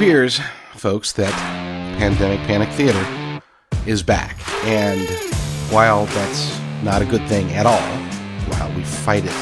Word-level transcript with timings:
Appears, 0.00 0.40
folks, 0.76 1.12
that 1.12 1.30
Pandemic 1.98 2.40
Panic 2.46 2.70
Theater 2.70 3.04
is 3.86 4.02
back. 4.02 4.38
And 4.64 5.06
while 5.70 6.06
that's 6.06 6.58
not 6.82 7.02
a 7.02 7.04
good 7.04 7.20
thing 7.28 7.52
at 7.52 7.66
all, 7.66 7.82
while 8.48 8.74
we 8.74 8.82
fight 8.82 9.26
it 9.26 9.32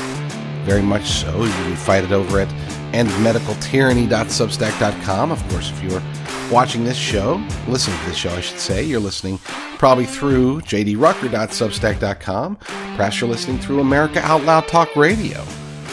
very 0.64 0.82
much 0.82 1.10
so, 1.10 1.38
we 1.38 1.76
fight 1.76 2.02
it 2.02 2.10
over 2.10 2.40
at 2.40 2.48
endmedicaltyranny.substack.com. 2.92 5.30
Of 5.30 5.48
course, 5.48 5.70
if 5.70 5.80
you're 5.80 6.02
watching 6.50 6.82
this 6.82 6.96
show, 6.96 7.40
listening 7.68 7.96
to 8.00 8.06
this 8.06 8.16
show, 8.16 8.30
I 8.30 8.40
should 8.40 8.58
say, 8.58 8.82
you're 8.82 8.98
listening 8.98 9.38
probably 9.78 10.06
through 10.06 10.62
jdrucker.substack.com. 10.62 12.56
Perhaps 12.56 13.20
you're 13.20 13.30
listening 13.30 13.60
through 13.60 13.78
America 13.78 14.18
Out 14.22 14.42
Loud 14.42 14.66
Talk 14.66 14.96
Radio, 14.96 15.38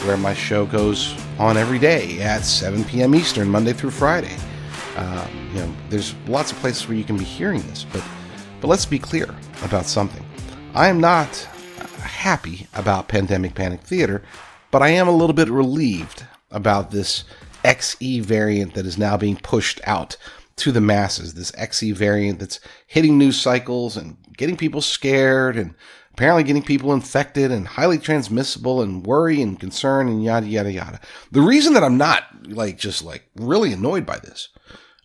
where 0.06 0.16
my 0.16 0.34
show 0.34 0.66
goes 0.66 1.14
on 1.38 1.56
every 1.56 1.78
day 1.78 2.20
at 2.20 2.40
7 2.40 2.82
p.m. 2.86 3.14
Eastern, 3.14 3.48
Monday 3.48 3.72
through 3.72 3.92
Friday. 3.92 4.36
Uh, 4.96 5.28
you 5.52 5.60
know, 5.60 5.74
there's 5.90 6.14
lots 6.26 6.50
of 6.52 6.58
places 6.58 6.88
where 6.88 6.96
you 6.96 7.04
can 7.04 7.16
be 7.16 7.24
hearing 7.24 7.60
this, 7.62 7.84
but 7.92 8.02
but 8.60 8.68
let's 8.68 8.86
be 8.86 8.98
clear 8.98 9.34
about 9.62 9.86
something. 9.86 10.24
I 10.74 10.88
am 10.88 11.00
not 11.00 11.36
happy 12.00 12.66
about 12.74 13.08
Pandemic 13.08 13.54
Panic 13.54 13.82
Theater, 13.82 14.22
but 14.70 14.82
I 14.82 14.88
am 14.88 15.08
a 15.08 15.16
little 15.16 15.34
bit 15.34 15.50
relieved 15.50 16.24
about 16.50 16.90
this 16.90 17.24
XE 17.64 18.22
variant 18.22 18.74
that 18.74 18.86
is 18.86 18.96
now 18.96 19.16
being 19.16 19.36
pushed 19.36 19.80
out 19.84 20.16
to 20.56 20.72
the 20.72 20.80
masses. 20.80 21.34
This 21.34 21.52
XE 21.52 21.94
variant 21.94 22.38
that's 22.38 22.60
hitting 22.86 23.18
news 23.18 23.38
cycles 23.38 23.96
and 23.96 24.16
getting 24.36 24.56
people 24.56 24.80
scared 24.80 25.56
and 25.56 25.74
apparently 26.12 26.44
getting 26.44 26.62
people 26.62 26.94
infected 26.94 27.52
and 27.52 27.66
highly 27.68 27.98
transmissible 27.98 28.80
and 28.80 29.06
worry 29.06 29.42
and 29.42 29.60
concern 29.60 30.08
and 30.08 30.24
yada 30.24 30.46
yada 30.46 30.72
yada. 30.72 31.00
The 31.30 31.42
reason 31.42 31.74
that 31.74 31.84
I'm 31.84 31.98
not 31.98 32.24
like 32.48 32.78
just 32.78 33.02
like 33.02 33.28
really 33.36 33.72
annoyed 33.72 34.06
by 34.06 34.18
this, 34.18 34.48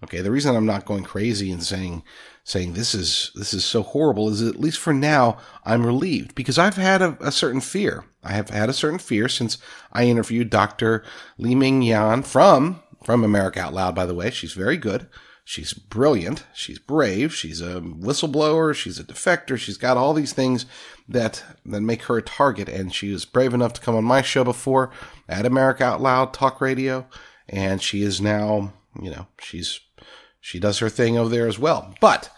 okay, 0.03 0.21
the 0.21 0.31
reason 0.31 0.55
I'm 0.55 0.65
not 0.65 0.85
going 0.85 1.03
crazy 1.03 1.51
and 1.51 1.63
saying 1.63 2.03
saying 2.43 2.73
this 2.73 2.95
is 2.95 3.31
this 3.35 3.53
is 3.53 3.63
so 3.63 3.83
horrible 3.83 4.29
is 4.29 4.41
at 4.41 4.59
least 4.59 4.79
for 4.79 4.93
now 4.93 5.37
I'm 5.63 5.85
relieved 5.85 6.33
because 6.35 6.57
I've 6.57 6.77
had 6.77 7.01
a, 7.01 7.17
a 7.19 7.31
certain 7.31 7.61
fear. 7.61 8.05
I 8.23 8.33
have 8.33 8.49
had 8.49 8.69
a 8.69 8.73
certain 8.73 8.99
fear 8.99 9.27
since 9.27 9.57
I 9.91 10.05
interviewed 10.05 10.49
Dr. 10.49 11.03
Li 11.37 11.55
Meng 11.55 11.81
Yan 11.81 12.23
from 12.23 12.81
from 13.03 13.23
America 13.23 13.59
Out 13.59 13.73
Loud. 13.73 13.95
By 13.95 14.05
the 14.05 14.15
way, 14.15 14.29
she's 14.31 14.53
very 14.53 14.77
good. 14.77 15.07
She's 15.43 15.73
brilliant. 15.73 16.45
She's 16.53 16.79
brave. 16.79 17.33
She's 17.33 17.61
a 17.61 17.81
whistleblower. 17.81 18.75
She's 18.75 18.99
a 18.99 19.03
defector. 19.03 19.57
She's 19.57 19.77
got 19.77 19.97
all 19.97 20.13
these 20.13 20.33
things 20.33 20.65
that 21.09 21.43
that 21.65 21.81
make 21.81 22.03
her 22.03 22.17
a 22.17 22.21
target. 22.21 22.69
And 22.69 22.93
she 22.93 23.11
was 23.11 23.25
brave 23.25 23.53
enough 23.53 23.73
to 23.73 23.81
come 23.81 23.95
on 23.95 24.03
my 24.03 24.21
show 24.21 24.43
before 24.43 24.91
at 25.27 25.45
America 25.45 25.83
Out 25.83 26.01
Loud 26.01 26.33
Talk 26.33 26.61
Radio, 26.61 27.07
and 27.49 27.81
she 27.81 28.03
is 28.03 28.21
now, 28.21 28.73
you 29.01 29.09
know, 29.09 29.27
she's 29.39 29.79
she 30.41 30.59
does 30.59 30.79
her 30.79 30.89
thing 30.89 31.17
over 31.17 31.29
there 31.29 31.47
as 31.47 31.57
well. 31.57 31.95
But 32.01 32.29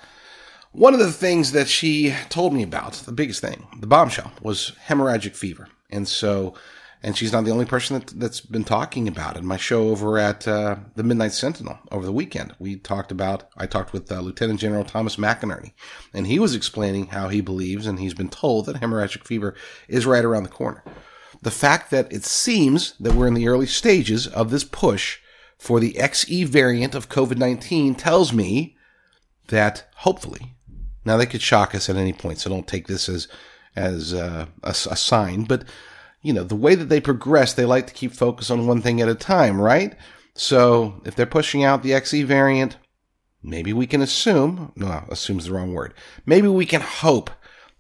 one 0.72 0.94
of 0.94 1.00
the 1.00 1.12
things 1.12 1.52
that 1.54 1.68
she 1.68 2.14
told 2.30 2.54
me 2.54 2.62
about, 2.62 2.94
the 2.94 3.12
biggest 3.12 3.42
thing, 3.42 3.68
the 3.80 3.88
bombshell, 3.88 4.32
was 4.42 4.74
hemorrhagic 4.88 5.36
fever. 5.36 5.70
And 5.90 6.08
so 6.08 6.54
and 7.04 7.18
she's 7.18 7.34
not 7.34 7.44
the 7.44 7.52
only 7.52 7.66
person 7.66 8.00
that, 8.00 8.08
that's 8.18 8.40
been 8.40 8.64
talking 8.64 9.10
about 9.10 9.36
it. 9.36 9.44
My 9.44 9.58
show 9.58 9.90
over 9.90 10.18
at 10.18 10.48
uh, 10.48 10.78
the 10.96 11.04
Midnight 11.04 11.34
Sentinel 11.34 11.78
over 11.92 12.06
the 12.06 12.14
weekend, 12.14 12.56
we 12.60 12.78
talked 12.78 13.12
about, 13.12 13.50
I 13.58 13.66
talked 13.66 13.92
with 13.92 14.10
uh, 14.10 14.22
Lieutenant 14.22 14.62
General 14.62 14.86
Thomas 14.86 15.18
McInerney, 15.18 15.74
and 16.14 16.26
he 16.26 16.40
was 16.40 16.56
explaining 16.56 17.08
how 17.08 17.28
he 17.28 17.42
believes 17.42 17.86
and 17.86 18.00
he's 18.00 18.14
been 18.14 18.30
told 18.30 18.66
that 18.66 18.78
hemorrhagic 18.78 19.28
fever 19.28 19.54
is 19.90 20.06
right 20.06 20.24
around 20.24 20.44
the 20.44 20.50
corner. 20.50 20.82
The 21.42 21.52
fact 21.52 21.92
that 21.92 22.12
it 22.12 22.24
seems 22.24 22.94
that 23.02 23.16
we're 23.16 23.28
in 23.28 23.34
the 23.34 23.50
early 23.50 23.68
stages 23.68 24.26
of 24.26 24.50
this 24.50 24.64
push 24.64 25.20
for 25.64 25.80
the 25.80 25.94
XE 25.94 26.46
variant 26.46 26.94
of 26.94 27.08
COVID 27.08 27.38
19 27.38 27.96
tells 27.96 28.34
me 28.34 28.76
that 29.48 29.88
hopefully, 29.96 30.56
now 31.06 31.16
they 31.16 31.26
could 31.26 31.42
shock 31.42 31.74
us 31.74 31.90
at 31.90 31.96
any 31.96 32.12
point, 32.12 32.40
so 32.40 32.50
don't 32.50 32.68
take 32.68 32.88
this 32.88 33.08
as 33.08 33.30
as 33.74 34.14
uh, 34.14 34.48
a, 34.62 34.70
a 34.70 34.74
sign, 34.74 35.46
but 35.46 35.64
you 36.22 36.34
know, 36.34 36.44
the 36.44 36.58
way 36.58 36.76
that 36.76 36.90
they 36.90 37.00
progress, 37.00 37.54
they 37.54 37.64
like 37.64 37.88
to 37.88 37.94
keep 37.94 38.12
focus 38.12 38.52
on 38.52 38.68
one 38.68 38.82
thing 38.82 39.00
at 39.00 39.08
a 39.08 39.16
time, 39.16 39.60
right? 39.60 39.96
So 40.36 41.02
if 41.06 41.16
they're 41.16 41.26
pushing 41.26 41.64
out 41.64 41.82
the 41.82 41.92
XE 41.92 42.26
variant, 42.26 42.76
maybe 43.42 43.72
we 43.72 43.88
can 43.88 44.02
assume, 44.02 44.74
no, 44.76 45.06
assume's 45.10 45.46
the 45.46 45.54
wrong 45.54 45.74
word. 45.74 45.94
Maybe 46.26 46.50
we 46.50 46.66
can 46.66 46.82
hope 46.82 47.32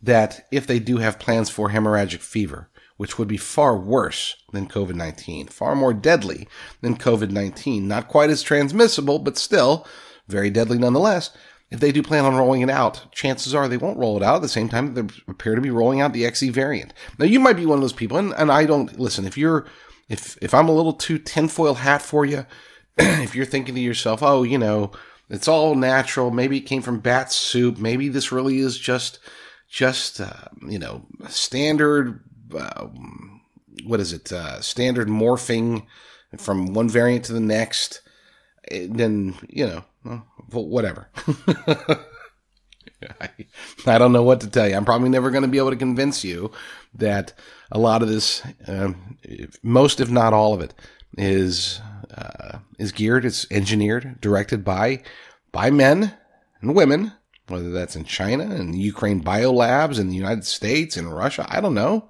that 0.02 0.48
if 0.52 0.66
they 0.66 0.80
do 0.80 0.98
have 0.98 1.20
plans 1.20 1.50
for 1.50 1.70
hemorrhagic 1.70 2.20
fever, 2.20 2.70
which 2.98 3.18
would 3.18 3.28
be 3.28 3.38
far 3.38 3.78
worse 3.78 4.36
than 4.52 4.68
COVID 4.68 4.96
19, 4.96 5.48
far 5.48 5.76
more 5.76 5.94
deadly 5.94 6.48
than 6.82 6.98
COVID 6.98 7.32
19, 7.32 7.88
not 7.88 8.08
quite 8.08 8.30
as 8.30 8.42
transmissible, 8.42 9.20
but 9.20 9.38
still 9.38 9.88
very 10.28 10.50
deadly 10.50 10.78
nonetheless, 10.78 11.32
if 11.74 11.80
they 11.80 11.92
do 11.92 12.04
plan 12.04 12.24
on 12.24 12.36
rolling 12.36 12.62
it 12.62 12.70
out, 12.70 13.12
chances 13.12 13.56
are 13.56 13.68
they 13.68 13.78
won't 13.78 13.98
roll 13.98 14.16
it 14.16 14.22
out 14.22 14.36
at 14.36 14.42
the 14.44 14.48
same 14.48 14.70
time 14.70 14.94
that 14.94 15.08
they 15.08 15.14
appear 15.28 15.56
to 15.56 15.62
be 15.62 15.72
rolling 15.72 16.02
out 16.02 16.14
the 16.14 16.22
XE 16.22 16.52
variant. 16.52 16.94
Now, 17.18 17.26
you 17.26 17.40
might 17.40 17.56
be 17.56 17.66
one 17.66 17.80
of 17.80 17.82
those 17.82 17.94
people, 17.94 18.18
and, 18.18 18.32
and 18.38 18.52
I 18.52 18.66
don't 18.66 19.00
listen. 19.00 19.26
If 19.26 19.40
you're, 19.40 19.66
if 20.08 20.38
if 20.40 20.54
I'm 20.54 20.70
a 20.70 20.74
little 20.74 20.94
too 20.94 21.18
tinfoil 21.18 21.74
hat 21.74 22.04
for 22.04 22.26
you, 22.26 22.46
if 22.98 23.34
you're 23.34 23.48
thinking 23.48 23.74
to 23.74 23.82
yourself, 23.82 24.22
oh, 24.22 24.44
you 24.44 24.60
know, 24.60 24.92
it's 25.32 25.48
all 25.48 25.74
natural. 25.74 26.30
Maybe 26.30 26.58
it 26.58 26.68
came 26.68 26.84
from 26.84 27.00
bat 27.00 27.32
soup. 27.32 27.80
Maybe 27.80 28.08
this 28.08 28.32
really 28.32 28.60
is 28.60 28.78
just, 28.78 29.18
just 29.68 30.22
uh, 30.22 30.50
you 30.70 30.78
know, 30.78 31.08
standard. 31.28 32.24
Uh, 32.56 32.88
what 33.86 34.00
is 34.00 34.14
it? 34.14 34.32
Uh, 34.32 34.62
standard 34.62 35.08
morphing 35.08 35.86
from 36.38 36.74
one 36.74 36.90
variant 36.90 37.26
to 37.26 37.34
the 37.34 37.40
next. 37.40 38.02
Then 38.72 39.36
you 39.50 39.66
know 39.66 39.84
well, 40.04 40.68
whatever. 40.68 41.10
I, 43.20 43.30
I, 43.86 43.98
don't 43.98 44.14
know 44.14 44.24
what 44.24 44.42
to 44.42 44.50
tell 44.50 44.68
you. 44.68 44.76
I'm 44.76 44.86
probably 44.86 45.10
never 45.10 45.30
going 45.30 45.42
to 45.44 45.50
be 45.50 45.58
able 45.58 45.72
to 45.72 45.76
convince 45.76 46.24
you 46.24 46.52
that 46.94 47.34
a 47.72 47.78
lot 47.78 48.02
of 48.02 48.08
this, 48.08 48.42
uh, 48.68 48.94
most 49.62 50.00
if 50.00 50.10
not 50.10 50.32
all 50.34 50.54
of 50.54 50.62
it, 50.62 50.74
is 51.18 51.82
uh, 52.16 52.60
is 52.80 52.92
geared, 52.92 53.26
it's 53.26 53.46
engineered, 53.52 54.22
directed 54.22 54.64
by 54.64 55.04
by 55.52 55.70
men 55.70 56.14
and 56.62 56.76
women, 56.76 57.12
whether 57.48 57.72
that's 57.72 57.96
in 57.96 58.06
China 58.06 58.44
and 58.44 58.76
Ukraine 58.76 59.24
biolabs 59.24 60.00
in 60.00 60.10
the 60.10 60.16
United 60.16 60.46
States 60.46 60.96
and 60.96 61.14
Russia. 61.14 61.46
I 61.50 61.62
don't 61.62 61.74
know. 61.74 62.10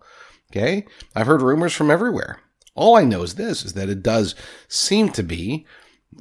Okay, 0.56 0.86
I've 1.16 1.26
heard 1.26 1.42
rumors 1.42 1.74
from 1.74 1.90
everywhere. 1.90 2.38
All 2.76 2.96
I 2.96 3.06
know 3.06 3.24
is 3.24 3.34
this: 3.34 3.66
is 3.66 3.74
that 3.74 3.90
it 3.90 4.04
does 4.04 4.36
seem 4.68 5.10
to 5.14 5.24
be 5.24 5.66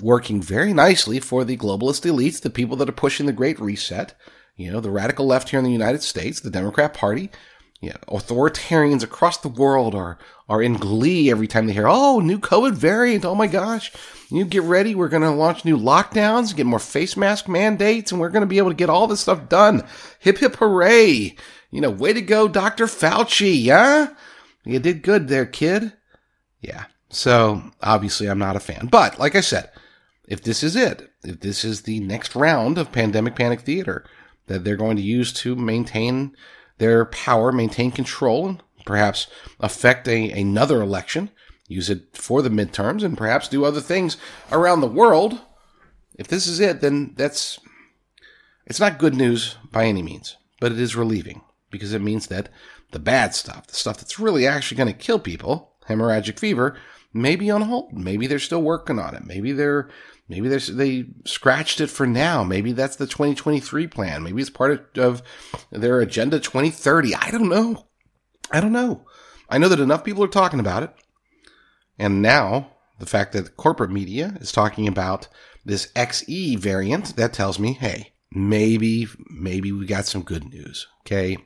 working 0.01 0.41
very 0.41 0.73
nicely 0.73 1.21
for 1.21 1.45
the 1.45 1.59
globalist 1.59 2.11
elites, 2.11 2.41
the 2.41 2.49
people 2.49 2.75
that 2.79 2.89
are 2.89 2.93
pushing 2.93 3.27
the 3.27 3.35
Great 3.35 3.61
Reset, 3.61 4.15
you 4.57 4.73
know, 4.73 4.81
the 4.81 4.91
radical 4.91 5.27
left 5.27 5.51
here 5.51 5.59
in 5.59 5.67
the 5.67 5.71
United 5.71 6.03
States, 6.03 6.41
the 6.41 6.49
Democrat 6.49 6.95
Party. 6.95 7.31
Yeah, 7.83 7.97
authoritarians 8.07 9.03
across 9.03 9.39
the 9.39 9.49
world 9.49 9.93
are 9.97 10.17
are 10.49 10.63
in 10.63 10.75
glee 10.75 11.33
every 11.33 11.49
time 11.49 11.67
they 11.67 11.73
hear, 11.73 11.89
"Oh, 11.89 12.21
new 12.21 12.39
COVID 12.39 12.75
variant! 12.75 13.25
Oh 13.25 13.35
my 13.35 13.49
gosh! 13.49 13.91
You 14.31 14.45
get 14.45 14.63
ready. 14.63 14.95
We're 14.95 15.09
going 15.09 15.25
to 15.25 15.31
launch 15.31 15.65
new 15.65 15.77
lockdowns, 15.77 16.55
get 16.55 16.65
more 16.65 16.79
face 16.79 17.17
mask 17.17 17.49
mandates, 17.49 18.13
and 18.13 18.21
we're 18.21 18.29
going 18.29 18.43
to 18.43 18.47
be 18.47 18.59
able 18.59 18.71
to 18.71 18.77
get 18.77 18.89
all 18.89 19.09
this 19.09 19.23
stuff 19.23 19.49
done. 19.49 19.85
Hip 20.21 20.39
hip 20.39 20.55
hooray! 20.57 21.35
You 21.73 21.81
know, 21.81 21.91
way 21.91 22.13
to 22.13 22.23
go, 22.23 22.47
Doctor 22.47 22.87
Fauci! 22.87 23.61
Yeah, 23.61 24.15
you 24.65 24.79
did 24.79 25.03
good 25.03 25.27
there, 25.27 25.45
kid. 25.47 25.93
Yeah. 26.61 26.85
So 27.09 27.63
obviously, 27.83 28.29
I'm 28.29 28.39
not 28.39 28.55
a 28.55 28.61
fan, 28.61 28.91
but 28.93 29.19
like 29.19 29.35
I 29.35 29.41
said, 29.41 29.73
if 30.29 30.41
this 30.41 30.63
is 30.63 30.77
it, 30.77 31.11
if 31.25 31.41
this 31.41 31.65
is 31.65 31.83
the 31.83 31.99
next 31.99 32.37
round 32.37 32.79
of 32.79 32.93
pandemic 32.93 33.35
panic 33.35 33.63
theater 33.63 34.05
that 34.47 34.63
they're 34.63 34.77
going 34.77 34.97
to 34.99 35.03
use 35.03 35.33
to 35.33 35.57
maintain 35.57 36.37
their 36.83 37.05
power, 37.05 37.53
maintain 37.53 37.93
control, 37.93 38.49
and 38.49 38.63
perhaps 38.85 39.29
affect 39.61 40.09
a, 40.09 40.33
another 40.33 40.83
election, 40.83 41.31
use 41.69 41.89
it 41.89 42.17
for 42.17 42.43
the 42.43 42.51
midterms, 42.51 43.05
and 43.05 43.17
perhaps 43.17 43.47
do 43.47 43.65
other 43.65 43.81
things 43.81 44.17
around 44.51 44.81
the 44.81 44.89
world. 44.89 45.41
If 46.19 46.27
this 46.27 46.49
is 46.49 46.59
it, 46.59 46.81
then 46.81 47.15
that's 47.15 47.61
it's 48.67 48.81
not 48.81 48.99
good 48.99 49.15
news 49.15 49.57
by 49.71 49.85
any 49.85 50.03
means, 50.03 50.37
but 50.61 50.73
it 50.73 50.81
is 50.81 50.97
relieving 50.97 51.43
because 51.71 51.93
it 51.93 52.03
means 52.03 52.27
that 52.27 52.49
the 52.91 52.99
bad 52.99 53.33
stuff, 53.33 53.69
the 53.69 53.77
stuff 53.77 53.99
that's 53.99 54.19
really 54.19 54.45
actually 54.45 54.77
going 54.77 54.93
to 54.93 54.93
kill 54.93 55.21
people, 55.21 55.75
hemorrhagic 55.89 56.37
fever, 56.37 56.77
may 57.13 57.37
be 57.37 57.51
on 57.51 57.63
hold. 57.63 57.93
Maybe 57.93 58.27
they're 58.27 58.39
still 58.39 58.63
working 58.63 58.99
on 58.99 59.15
it. 59.15 59.25
Maybe 59.25 59.53
they're 59.53 59.89
Maybe 60.33 60.49
they 60.49 61.05
scratched 61.27 61.83
it 61.83 61.89
for 61.89 62.07
now. 62.07 62.43
Maybe 62.43 62.73
that's 62.73 62.97
the 62.97 63.07
2023 63.07 63.87
plan. 63.89 64.23
Maybe 64.23 64.41
it's 64.41 64.51
part 64.51 64.97
of, 64.97 65.23
their 65.71 66.01
agenda 66.01 66.41
2030. 66.41 67.15
I 67.15 67.31
don't 67.31 67.51
know. 67.51 67.87
I 68.51 68.61
don't 68.61 68.73
know. 68.73 69.05
I 69.51 69.59
know 69.59 69.69
that 69.69 69.81
enough 69.81 70.05
people 70.05 70.25
are 70.25 70.29
talking 70.29 70.59
about 70.59 70.85
it. 70.85 70.91
And 71.99 72.23
now 72.23 72.71
the 72.99 73.05
fact 73.05 73.35
that 73.35 73.59
corporate 73.59 73.91
media 73.91 74.39
is 74.41 74.53
talking 74.53 74.89
about 74.89 75.29
this 75.67 75.93
XE 75.93 76.59
variant, 76.59 77.15
that 77.17 77.35
tells 77.35 77.59
me, 77.59 77.75
hey, 77.75 78.15
maybe, 78.31 79.09
maybe 79.29 79.71
we 79.71 79.85
got 79.85 80.07
some 80.07 80.23
good 80.23 80.49
news. 80.49 80.87
Okay. 81.01 81.37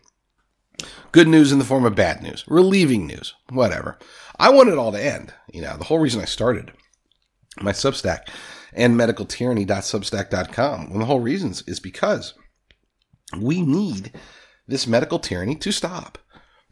Good 1.10 1.26
news 1.26 1.50
in 1.50 1.58
the 1.58 1.64
form 1.64 1.84
of 1.84 1.94
bad 1.94 2.22
news, 2.22 2.44
relieving 2.46 3.06
news, 3.06 3.34
whatever. 3.50 3.98
I 4.38 4.50
want 4.50 4.68
it 4.68 4.78
all 4.78 4.92
to 4.92 5.02
end. 5.02 5.34
You 5.52 5.62
know, 5.62 5.76
the 5.76 5.84
whole 5.84 5.98
reason 5.98 6.20
I 6.20 6.26
started 6.26 6.72
my 7.60 7.72
Substack 7.72 8.28
endmedicaltyranny.substack.com. 8.76 10.90
One 10.90 10.96
of 10.96 11.00
the 11.00 11.06
whole 11.06 11.20
reasons 11.20 11.62
is 11.66 11.80
because 11.80 12.34
we 13.38 13.62
need 13.62 14.12
this 14.66 14.86
medical 14.86 15.18
tyranny 15.18 15.56
to 15.56 15.72
stop. 15.72 16.18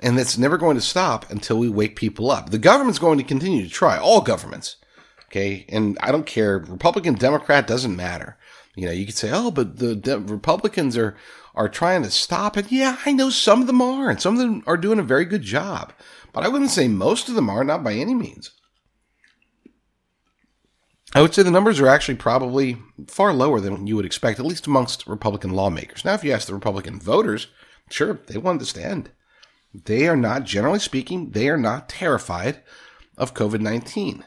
And 0.00 0.18
it's 0.18 0.36
never 0.36 0.58
going 0.58 0.76
to 0.76 0.82
stop 0.82 1.30
until 1.30 1.58
we 1.58 1.70
wake 1.70 1.96
people 1.96 2.30
up. 2.30 2.50
The 2.50 2.58
government's 2.58 2.98
going 2.98 3.16
to 3.18 3.24
continue 3.24 3.64
to 3.64 3.70
try, 3.70 3.96
all 3.96 4.20
governments. 4.20 4.76
Okay. 5.26 5.64
And 5.68 5.96
I 6.00 6.10
don't 6.12 6.26
care, 6.26 6.58
Republican, 6.58 7.14
Democrat, 7.14 7.66
doesn't 7.66 7.96
matter. 7.96 8.36
You 8.76 8.86
know, 8.86 8.92
you 8.92 9.06
could 9.06 9.16
say, 9.16 9.30
oh, 9.32 9.50
but 9.50 9.78
the 9.78 9.94
de- 9.94 10.18
Republicans 10.18 10.96
are, 10.96 11.16
are 11.54 11.68
trying 11.68 12.02
to 12.02 12.10
stop 12.10 12.56
it. 12.56 12.72
Yeah, 12.72 12.98
I 13.06 13.12
know 13.12 13.30
some 13.30 13.60
of 13.60 13.66
them 13.66 13.80
are, 13.80 14.10
and 14.10 14.20
some 14.20 14.34
of 14.34 14.40
them 14.40 14.62
are 14.66 14.76
doing 14.76 14.98
a 14.98 15.04
very 15.04 15.24
good 15.24 15.42
job. 15.42 15.92
But 16.32 16.44
I 16.44 16.48
wouldn't 16.48 16.70
say 16.70 16.88
most 16.88 17.28
of 17.28 17.36
them 17.36 17.48
are, 17.48 17.62
not 17.62 17.84
by 17.84 17.94
any 17.94 18.14
means. 18.14 18.50
I 21.14 21.22
would 21.22 21.32
say 21.32 21.44
the 21.44 21.50
numbers 21.52 21.78
are 21.78 21.86
actually 21.86 22.16
probably 22.16 22.76
far 23.06 23.32
lower 23.32 23.60
than 23.60 23.86
you 23.86 23.94
would 23.94 24.04
expect, 24.04 24.40
at 24.40 24.46
least 24.46 24.66
amongst 24.66 25.06
Republican 25.06 25.52
lawmakers. 25.52 26.04
Now, 26.04 26.14
if 26.14 26.24
you 26.24 26.32
ask 26.32 26.48
the 26.48 26.54
Republican 26.54 26.98
voters, 26.98 27.46
sure, 27.88 28.18
they 28.26 28.36
want 28.36 28.58
this 28.58 28.72
to 28.72 28.84
end. 28.84 29.12
They 29.72 30.08
are 30.08 30.16
not, 30.16 30.44
generally 30.44 30.80
speaking, 30.80 31.30
they 31.30 31.48
are 31.48 31.56
not 31.56 31.88
terrified 31.88 32.62
of 33.16 33.34
COVID 33.34 33.60
19. 33.60 34.24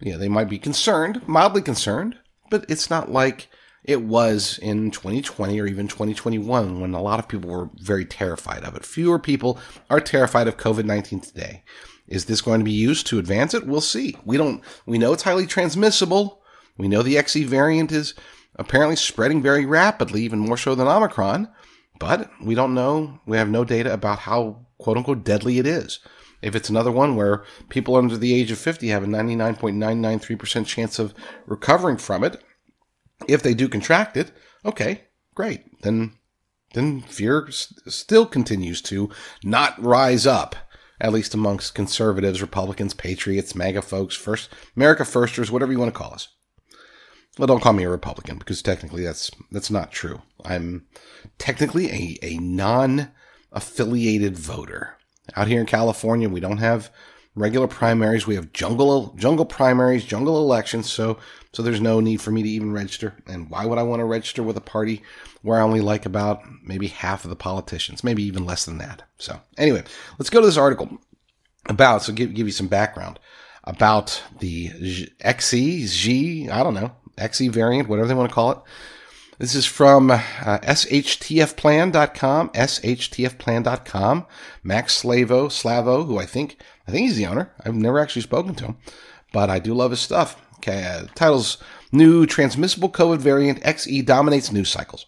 Yeah, 0.00 0.16
they 0.16 0.28
might 0.28 0.48
be 0.48 0.58
concerned, 0.58 1.26
mildly 1.28 1.62
concerned, 1.62 2.18
but 2.50 2.64
it's 2.68 2.90
not 2.90 3.10
like 3.10 3.48
it 3.84 4.02
was 4.02 4.58
in 4.58 4.90
2020 4.90 5.60
or 5.60 5.66
even 5.66 5.86
2021 5.86 6.80
when 6.80 6.92
a 6.92 7.00
lot 7.00 7.20
of 7.20 7.28
people 7.28 7.50
were 7.50 7.70
very 7.76 8.04
terrified 8.04 8.64
of 8.64 8.74
it. 8.74 8.84
Fewer 8.84 9.18
people 9.18 9.58
are 9.88 10.00
terrified 10.00 10.48
of 10.48 10.56
COVID 10.56 10.84
19 10.84 11.20
today. 11.20 11.62
Is 12.08 12.26
this 12.26 12.40
going 12.40 12.60
to 12.60 12.64
be 12.64 12.72
used 12.72 13.06
to 13.08 13.18
advance 13.18 13.54
it? 13.54 13.66
We'll 13.66 13.80
see. 13.80 14.16
We 14.24 14.36
don't, 14.36 14.62
we 14.86 14.98
know 14.98 15.12
it's 15.12 15.22
highly 15.22 15.46
transmissible. 15.46 16.42
We 16.76 16.88
know 16.88 17.02
the 17.02 17.16
XE 17.16 17.46
variant 17.46 17.90
is 17.92 18.14
apparently 18.56 18.96
spreading 18.96 19.42
very 19.42 19.64
rapidly, 19.64 20.22
even 20.22 20.38
more 20.38 20.56
so 20.56 20.74
than 20.74 20.88
Omicron, 20.88 21.48
but 21.98 22.30
we 22.42 22.54
don't 22.54 22.74
know. 22.74 23.20
We 23.26 23.36
have 23.36 23.48
no 23.48 23.64
data 23.64 23.92
about 23.92 24.20
how 24.20 24.66
quote 24.78 24.96
unquote 24.96 25.24
deadly 25.24 25.58
it 25.58 25.66
is. 25.66 26.00
If 26.46 26.54
it's 26.54 26.70
another 26.70 26.92
one 26.92 27.16
where 27.16 27.42
people 27.68 27.96
under 27.96 28.16
the 28.16 28.32
age 28.32 28.52
of 28.52 28.58
50 28.58 28.86
have 28.90 29.02
a 29.02 29.08
99.993% 29.08 30.64
chance 30.64 31.00
of 31.00 31.12
recovering 31.44 31.96
from 31.96 32.22
it, 32.22 32.40
if 33.26 33.42
they 33.42 33.52
do 33.52 33.68
contract 33.68 34.16
it, 34.16 34.30
okay, 34.64 35.06
great. 35.34 35.82
Then, 35.82 36.12
then 36.72 37.00
fear 37.00 37.48
still 37.50 38.26
continues 38.26 38.80
to 38.82 39.10
not 39.42 39.82
rise 39.82 40.24
up 40.24 40.54
at 41.00 41.12
least 41.12 41.34
amongst 41.34 41.74
conservatives, 41.74 42.40
Republicans, 42.40 42.94
patriots, 42.94 43.56
MAGA 43.56 43.82
folks, 43.82 44.14
first 44.14 44.48
America 44.76 45.04
firsters, 45.04 45.50
whatever 45.50 45.72
you 45.72 45.80
want 45.80 45.92
to 45.92 45.98
call 45.98 46.14
us. 46.14 46.28
Well, 47.38 47.48
don't 47.48 47.60
call 47.60 47.72
me 47.72 47.82
a 47.82 47.90
Republican 47.90 48.38
because 48.38 48.62
technically 48.62 49.02
that's 49.02 49.32
that's 49.50 49.70
not 49.70 49.90
true. 49.90 50.22
I'm 50.44 50.86
technically 51.38 51.90
a, 51.90 52.16
a 52.22 52.38
non-affiliated 52.38 54.38
voter. 54.38 54.96
Out 55.34 55.48
here 55.48 55.60
in 55.60 55.66
California, 55.66 56.28
we 56.28 56.40
don't 56.40 56.58
have 56.58 56.90
regular 57.34 57.66
primaries. 57.66 58.26
We 58.26 58.36
have 58.36 58.52
jungle 58.52 59.14
jungle 59.16 59.44
primaries, 59.44 60.04
jungle 60.04 60.38
elections. 60.38 60.90
So 60.90 61.18
so 61.52 61.62
there's 61.62 61.80
no 61.80 62.00
need 62.00 62.20
for 62.20 62.30
me 62.30 62.42
to 62.42 62.48
even 62.48 62.72
register. 62.72 63.14
And 63.26 63.50
why 63.50 63.66
would 63.66 63.78
I 63.78 63.82
want 63.82 64.00
to 64.00 64.04
register 64.04 64.42
with 64.42 64.56
a 64.56 64.62
party 64.62 65.02
where 65.42 65.58
I 65.58 65.62
only 65.62 65.80
like 65.80 66.06
about 66.06 66.42
maybe 66.62 66.88
half 66.88 67.24
of 67.24 67.30
the 67.30 67.36
politicians, 67.36 68.04
maybe 68.04 68.22
even 68.22 68.44
less 68.44 68.64
than 68.64 68.78
that? 68.78 69.02
So 69.18 69.40
anyway, 69.56 69.84
let's 70.18 70.30
go 70.30 70.40
to 70.40 70.46
this 70.46 70.56
article 70.56 70.98
about. 71.66 72.02
So 72.02 72.12
give 72.12 72.34
give 72.34 72.46
you 72.46 72.52
some 72.52 72.68
background 72.68 73.18
about 73.64 74.22
the 74.38 74.68
XE 75.24 75.88
G. 75.90 76.48
I 76.48 76.62
don't 76.62 76.74
know 76.74 76.92
XE 77.18 77.50
variant, 77.50 77.88
whatever 77.88 78.08
they 78.08 78.14
want 78.14 78.28
to 78.28 78.34
call 78.34 78.52
it. 78.52 78.58
This 79.38 79.54
is 79.54 79.66
from 79.66 80.10
uh, 80.10 80.18
shtfplan.com, 80.18 82.48
shtfplan.com. 82.50 84.26
Mac 84.62 84.88
Slavo, 84.88 85.48
Slavo, 85.48 86.06
who 86.06 86.18
I 86.18 86.24
think, 86.24 86.56
I 86.88 86.90
think 86.90 87.06
he's 87.06 87.18
the 87.18 87.26
owner. 87.26 87.52
I've 87.62 87.74
never 87.74 87.98
actually 87.98 88.22
spoken 88.22 88.54
to 88.54 88.64
him, 88.64 88.78
but 89.34 89.50
I 89.50 89.58
do 89.58 89.74
love 89.74 89.90
his 89.90 90.00
stuff. 90.00 90.42
Okay, 90.56 90.84
uh, 90.84 91.04
titles 91.14 91.58
New 91.92 92.24
Transmissible 92.24 92.88
COVID 92.88 93.18
Variant 93.18 93.60
XE 93.60 94.06
Dominates 94.06 94.52
News 94.52 94.70
Cycles. 94.70 95.04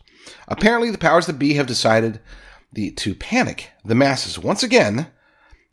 Apparently, 0.46 0.90
the 0.90 0.98
powers 0.98 1.24
that 1.26 1.38
be 1.38 1.54
have 1.54 1.66
decided 1.66 2.20
the, 2.70 2.90
to 2.92 3.14
panic 3.14 3.70
the 3.82 3.94
masses 3.94 4.38
once 4.38 4.62
again 4.62 5.06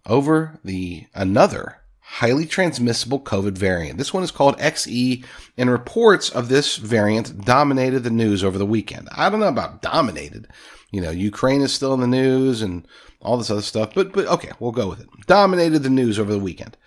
over 0.06 0.62
the 0.64 1.08
another 1.14 1.80
highly 2.06 2.46
transmissible 2.46 3.20
COVID 3.20 3.58
variant. 3.58 3.98
This 3.98 4.14
one 4.14 4.24
is 4.24 4.32
called 4.32 4.58
XE, 4.60 5.26
and 5.58 5.70
reports 5.70 6.30
of 6.30 6.48
this 6.48 6.78
variant 6.78 7.44
dominated 7.44 8.04
the 8.04 8.10
news 8.10 8.44
over 8.44 8.58
the 8.58 8.66
weekend. 8.66 9.10
I 9.12 9.30
don't 9.30 9.40
know 9.40 9.48
about 9.48 9.82
dominated. 9.82 10.48
You 10.92 11.02
know, 11.02 11.10
Ukraine 11.10 11.62
is 11.62 11.74
still 11.74 11.94
in 11.94 12.00
the 12.00 12.08
news 12.08 12.62
and 12.62 12.88
all 13.22 13.38
this 13.38 13.50
other 13.50 13.62
stuff, 13.62 13.94
but 13.94 14.14
but 14.14 14.28
okay, 14.28 14.52
we'll 14.60 14.72
go 14.72 14.88
with 14.88 15.02
it. 15.02 15.08
Dominated 15.28 15.80
the 15.80 15.90
news 15.90 16.20
over 16.20 16.32
the 16.32 16.40
weekend. 16.40 16.78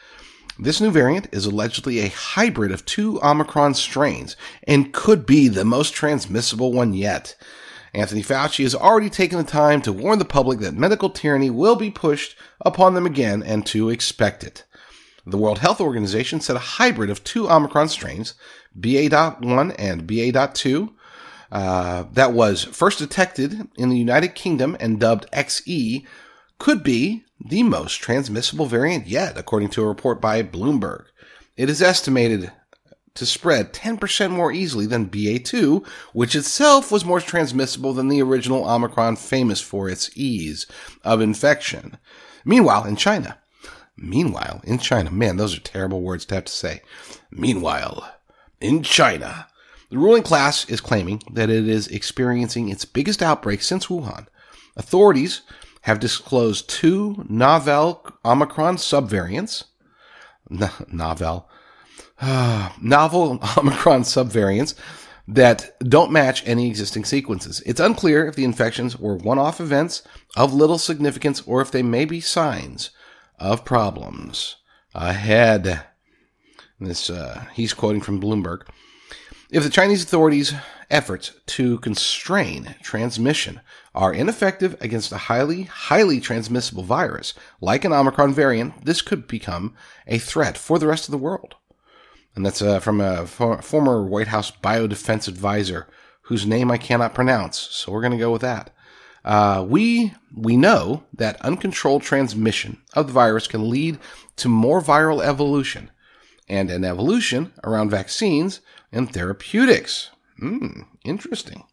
This 0.59 0.81
new 0.81 0.91
variant 0.91 1.29
is 1.31 1.47
allegedly 1.47 2.01
a 2.01 2.09
hybrid 2.09 2.73
of 2.73 2.85
two 2.85 3.21
Omicron 3.23 3.75
strains 3.75 4.37
and 4.67 4.93
could 4.93 5.27
be 5.27 5.49
the 5.49 5.65
most 5.65 5.95
transmissible 5.95 6.73
one 6.73 6.95
yet. 6.95 7.37
Anthony 7.95 8.23
Fauci 8.23 8.63
has 8.65 8.75
already 8.75 9.11
taken 9.11 9.39
the 9.39 9.45
time 9.45 9.83
to 9.83 9.93
warn 9.93 10.19
the 10.19 10.25
public 10.25 10.61
that 10.61 10.75
medical 10.75 11.11
tyranny 11.11 11.51
will 11.51 11.77
be 11.77 11.91
pushed 11.91 12.37
upon 12.61 12.95
them 12.95 13.07
again 13.07 13.43
and 13.43 13.65
to 13.67 13.89
expect 13.89 14.43
it. 14.43 14.65
The 15.31 15.39
World 15.39 15.59
Health 15.59 15.81
Organization 15.81 16.41
said 16.41 16.57
a 16.57 16.61
hybrid 16.61 17.11
of 17.11 17.23
two 17.23 17.51
Omicron 17.51 17.91
strains, 17.91 18.35
BA.1 18.75 19.75
and 19.79 20.07
BA.2, 20.07 20.93
uh, 21.53 22.05
that 22.13 22.33
was 22.33 22.65
first 22.65 22.99
detected 22.99 23.69
in 23.77 23.91
the 23.91 23.99
United 23.99 24.35
Kingdom 24.35 24.77
and 24.81 24.99
dubbed 24.99 25.31
XE, 25.33 26.07
could 26.59 26.83
be 26.83 27.25
the 27.39 27.63
most 27.63 27.97
transmissible 27.97 28.67
variant 28.67 29.07
yet, 29.07 29.37
according 29.37 29.69
to 29.71 29.83
a 29.83 29.87
report 29.87 30.21
by 30.21 30.43
Bloomberg. 30.43 31.05
It 31.57 31.69
is 31.69 31.83
estimated 31.83 32.51
to 33.15 33.27
spread 33.27 33.73
10% 33.75 34.31
more 34.31 34.51
easily 34.51 34.87
than 34.87 35.11
BA2, 35.11 35.87
which 36.13 36.37
itself 36.37 36.91
was 36.91 37.05
more 37.05 37.21
transmissible 37.21 37.93
than 37.93 38.09
the 38.09 38.23
original 38.23 38.69
Omicron, 38.69 39.17
famous 39.17 39.61
for 39.61 39.89
its 39.91 40.11
ease 40.17 40.67
of 41.05 41.21
infection. 41.21 41.99
Meanwhile, 42.45 42.85
in 42.85 42.97
China, 42.97 43.39
Meanwhile, 44.01 44.61
in 44.65 44.79
China, 44.79 45.11
man, 45.11 45.37
those 45.37 45.57
are 45.57 45.61
terrible 45.61 46.01
words 46.01 46.25
to 46.27 46.37
have 46.37 46.45
to 46.45 46.53
say. 46.53 46.83
Meanwhile, 47.33 48.09
in 48.61 48.85
China, 48.85 49.49
the 49.91 49.99
ruling 49.99 50.23
class 50.23 50.69
is 50.69 50.81
claiming 50.81 51.23
that 51.33 51.51
it 51.51 51.69
is 51.69 51.89
experiencing 51.89 52.69
its 52.69 52.85
biggest 52.85 53.23
outbreak 53.23 53.61
since 53.61 53.87
Wuhan. 53.87 54.27
Authorities 54.77 55.43
have 55.83 55.99
disclosed 55.99 56.69
two 56.69 57.25
novel 57.29 58.07
Omicron 58.25 58.77
subvariants. 58.77 59.65
N- 60.51 60.71
novel. 60.93 61.49
Uh, 62.21 62.71
novel 62.81 63.41
Omicron 63.57 64.03
subvariants 64.03 64.75
that 65.27 65.77
don't 65.81 66.13
match 66.13 66.47
any 66.47 66.69
existing 66.69 67.05
sequences. 67.05 67.61
It's 67.67 67.81
unclear 67.81 68.27
if 68.27 68.37
the 68.37 68.45
infections 68.45 68.97
were 68.97 69.17
one 69.17 69.39
off 69.41 69.61
events 69.61 70.03
of 70.37 70.55
little 70.55 70.79
significance 70.79 71.43
or 71.47 71.61
if 71.61 71.73
they 71.73 71.83
may 71.83 72.05
be 72.05 72.21
signs 72.21 72.91
of 73.39 73.65
problems 73.65 74.57
ahead. 74.95 75.85
This 76.81 77.11
uh, 77.11 77.47
he's 77.55 77.75
quoting 77.75 78.01
from 78.01 78.21
Bloomberg. 78.21 78.63
If 79.51 79.63
the 79.63 79.71
Chinese 79.71 80.03
authorities' 80.03 80.53
efforts 80.91 81.33
to 81.47 81.79
constrain 81.79 82.75
transmission 82.83 83.61
are 83.95 84.13
ineffective 84.13 84.77
against 84.81 85.11
a 85.11 85.17
highly, 85.17 85.63
highly 85.63 86.21
transmissible 86.21 86.83
virus 86.83 87.33
like 87.61 87.85
an 87.85 87.93
Omicron 87.93 88.35
variant, 88.35 88.85
this 88.85 89.01
could 89.01 89.27
become 89.27 89.75
a 90.07 90.19
threat 90.19 90.59
for 90.59 90.79
the 90.79 90.87
rest 90.87 91.09
of 91.09 91.13
the 91.13 91.19
world. 91.19 91.55
And 92.35 92.45
that's 92.45 92.63
uh, 92.63 92.79
from 92.79 93.01
a 93.01 93.27
for- 93.27 93.63
former 93.63 94.05
White 94.05 94.29
House 94.29 94.51
biodefense 94.51 95.29
advisor 95.29 95.89
whose 96.23 96.47
name 96.47 96.71
I 96.71 96.77
cannot 96.77 97.15
pronounce, 97.15 97.59
so 97.59 97.91
we're 97.91 98.03
going 98.03 98.13
to 98.13 98.19
go 98.19 98.31
with 98.31 98.43
that. 98.43 98.71
Uh, 99.29 99.63
we 99.63 100.15
we 100.35 100.57
know 100.57 101.05
that 101.13 101.39
uncontrolled 101.43 102.03
transmission 102.03 102.81
of 102.95 103.09
the 103.09 103.13
virus 103.13 103.47
can 103.47 103.69
lead 103.69 103.99
to 104.37 104.49
more 104.49 104.81
viral 104.81 105.23
evolution 105.23 105.91
and 106.49 106.71
an 106.71 106.83
evolution 106.83 107.53
around 107.63 107.91
vaccines 107.91 108.63
and 108.91 109.13
therapeutics. 109.13 110.11
Hmm, 110.39 110.81
interesting. 111.05 111.65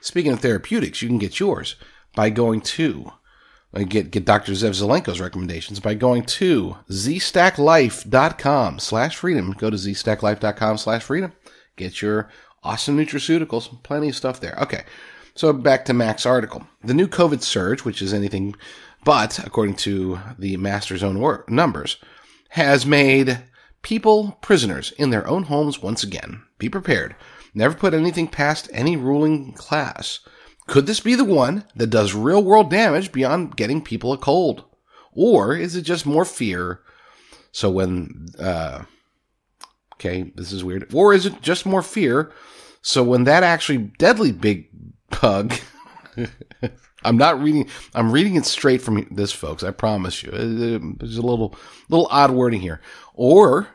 Speaking 0.00 0.32
of 0.32 0.40
therapeutics, 0.40 1.00
you 1.00 1.06
can 1.06 1.18
get 1.18 1.38
yours 1.38 1.76
by 2.16 2.28
going 2.28 2.60
to 2.62 3.12
uh, 3.72 3.84
get 3.84 4.10
get 4.10 4.24
Dr. 4.24 4.52
Zev 4.52 4.70
Zelenko's 4.70 5.20
recommendations 5.20 5.78
by 5.78 5.94
going 5.94 6.24
to 6.24 6.74
zstacklife.com 6.90 8.80
slash 8.80 9.14
freedom. 9.14 9.52
Go 9.52 9.70
to 9.70 9.76
zstacklife.com 9.76 10.76
slash 10.76 11.04
freedom. 11.04 11.34
Get 11.76 12.02
your 12.02 12.28
awesome 12.64 12.96
nutraceuticals. 12.98 13.80
Plenty 13.84 14.08
of 14.08 14.16
stuff 14.16 14.40
there. 14.40 14.58
Okay. 14.60 14.82
So 15.36 15.52
back 15.52 15.84
to 15.84 15.92
Mac's 15.92 16.24
article. 16.24 16.66
The 16.82 16.94
new 16.94 17.06
COVID 17.06 17.42
surge, 17.42 17.84
which 17.84 18.00
is 18.00 18.14
anything 18.14 18.56
but, 19.04 19.38
according 19.40 19.76
to 19.76 20.18
the 20.38 20.56
master's 20.56 21.02
own 21.02 21.42
numbers, 21.46 21.98
has 22.50 22.86
made 22.86 23.44
people 23.82 24.38
prisoners 24.40 24.92
in 24.92 25.10
their 25.10 25.26
own 25.28 25.44
homes 25.44 25.82
once 25.82 26.02
again. 26.02 26.42
Be 26.58 26.70
prepared. 26.70 27.14
Never 27.54 27.74
put 27.74 27.92
anything 27.92 28.28
past 28.28 28.70
any 28.72 28.96
ruling 28.96 29.52
class. 29.52 30.20
Could 30.66 30.86
this 30.86 31.00
be 31.00 31.14
the 31.14 31.22
one 31.22 31.64
that 31.76 31.88
does 31.88 32.14
real 32.14 32.42
world 32.42 32.70
damage 32.70 33.12
beyond 33.12 33.56
getting 33.56 33.82
people 33.82 34.14
a 34.14 34.18
cold? 34.18 34.64
Or 35.12 35.54
is 35.54 35.76
it 35.76 35.82
just 35.82 36.06
more 36.06 36.24
fear? 36.24 36.80
So 37.52 37.70
when, 37.70 38.28
uh, 38.38 38.84
okay, 39.94 40.32
this 40.34 40.50
is 40.50 40.64
weird. 40.64 40.94
Or 40.94 41.12
is 41.12 41.26
it 41.26 41.42
just 41.42 41.66
more 41.66 41.82
fear? 41.82 42.32
So 42.80 43.02
when 43.02 43.24
that 43.24 43.42
actually 43.42 43.78
deadly 43.98 44.32
big 44.32 44.68
bug, 45.08 45.54
I'm 47.04 47.16
not 47.16 47.40
reading, 47.40 47.68
I'm 47.94 48.10
reading 48.10 48.36
it 48.36 48.46
straight 48.46 48.82
from 48.82 49.06
this, 49.10 49.32
folks. 49.32 49.62
I 49.62 49.70
promise 49.70 50.22
you. 50.22 50.30
There's 50.30 51.16
a 51.16 51.22
little, 51.22 51.54
little 51.88 52.08
odd 52.10 52.32
wording 52.32 52.60
here. 52.60 52.80
Or 53.14 53.68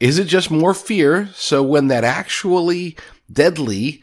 is 0.00 0.18
it 0.18 0.24
just 0.24 0.50
more 0.50 0.74
fear? 0.74 1.28
So 1.34 1.62
when 1.62 1.88
that 1.88 2.04
actually 2.04 2.96
deadly 3.30 4.02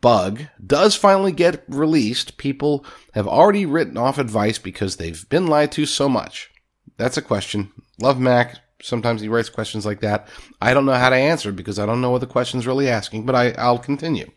bug 0.00 0.42
does 0.64 0.94
finally 0.94 1.32
get 1.32 1.64
released, 1.68 2.38
people 2.38 2.84
have 3.14 3.26
already 3.26 3.66
written 3.66 3.96
off 3.96 4.18
advice 4.18 4.58
because 4.58 4.96
they've 4.96 5.28
been 5.28 5.46
lied 5.46 5.72
to 5.72 5.86
so 5.86 6.08
much. 6.08 6.50
That's 6.96 7.16
a 7.16 7.22
question. 7.22 7.72
Love 8.00 8.20
Mac. 8.20 8.56
Sometimes 8.80 9.20
he 9.20 9.28
writes 9.28 9.48
questions 9.48 9.84
like 9.84 10.00
that. 10.00 10.28
I 10.60 10.72
don't 10.72 10.86
know 10.86 10.92
how 10.92 11.10
to 11.10 11.16
answer 11.16 11.50
because 11.50 11.78
I 11.78 11.86
don't 11.86 12.00
know 12.00 12.10
what 12.10 12.20
the 12.20 12.26
question's 12.26 12.66
really 12.66 12.88
asking, 12.88 13.26
but 13.26 13.34
I, 13.34 13.50
I'll 13.52 13.78
continue. 13.78 14.30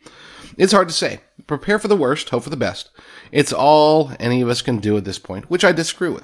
It's 0.57 0.73
hard 0.73 0.87
to 0.87 0.93
say. 0.93 1.19
Prepare 1.51 1.79
for 1.79 1.89
the 1.89 1.97
worst, 1.97 2.29
hope 2.29 2.43
for 2.43 2.49
the 2.49 2.55
best. 2.55 2.91
It's 3.29 3.51
all 3.51 4.13
any 4.21 4.39
of 4.39 4.47
us 4.47 4.61
can 4.61 4.77
do 4.77 4.95
at 4.95 5.03
this 5.03 5.19
point, 5.19 5.49
which 5.49 5.65
I 5.65 5.73
disagree 5.73 6.07
with. 6.07 6.23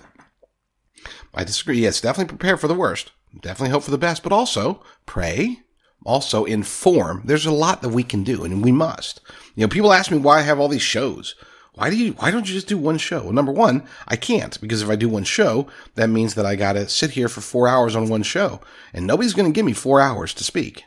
I 1.34 1.44
disagree. 1.44 1.80
Yes, 1.80 2.00
definitely 2.00 2.30
prepare 2.30 2.56
for 2.56 2.70
the 2.70 2.74
worst. 2.74 3.12
Definitely 3.42 3.72
hope 3.72 3.84
for 3.84 3.92
the 3.92 3.98
best, 3.98 4.24
but 4.24 4.32
also 4.32 4.82
pray 5.06 5.64
also 6.06 6.46
inform. 6.46 7.24
There's 7.26 7.46
a 7.46 7.52
lot 7.52 7.82
that 7.82 7.90
we 7.90 8.04
can 8.04 8.24
do 8.24 8.46
and 8.46 8.64
we 8.64 8.72
must. 8.72 9.20
You 9.54 9.66
know, 9.66 9.68
people 9.68 9.92
ask 9.92 10.12
me 10.12 10.18
why 10.18 10.40
I 10.40 10.44
have 10.44 10.62
all 10.62 10.70
these 10.70 10.82
shows. 10.82 11.36
Why 11.74 11.90
do 11.90 11.98
you, 11.98 12.14
why 12.14 12.32
don't 12.32 12.48
you 12.48 12.56
just 12.56 12.70
do 12.70 12.78
one 12.78 12.98
show? 12.98 13.24
Well, 13.24 13.34
number 13.34 13.52
one, 13.52 13.86
I 14.08 14.16
can't 14.16 14.58
because 14.62 14.82
if 14.82 14.90
I 14.90 14.96
do 14.96 15.10
one 15.10 15.26
show, 15.26 15.68
that 15.96 16.08
means 16.08 16.36
that 16.36 16.46
I 16.46 16.56
gotta 16.56 16.88
sit 16.88 17.12
here 17.12 17.28
for 17.28 17.42
four 17.42 17.68
hours 17.68 17.98
on 17.98 18.08
one 18.08 18.24
show 18.24 18.62
and 18.94 19.06
nobody's 19.06 19.34
gonna 19.34 19.52
give 19.52 19.66
me 19.66 19.74
four 19.74 20.00
hours 20.00 20.34
to 20.36 20.46
speak. 20.46 20.86